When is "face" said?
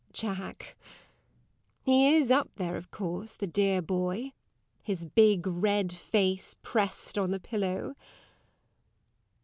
5.93-6.55